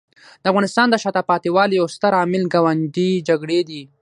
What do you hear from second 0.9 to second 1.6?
شاته پاتې